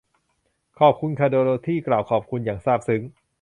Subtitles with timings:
[0.79, 3.01] ขอบคุณค่ะ โดโรธี กล่าวขอบคุณ อย่างซาบซึ้ง